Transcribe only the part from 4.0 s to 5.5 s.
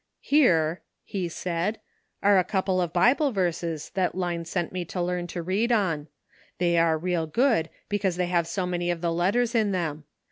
Line sent me to learn to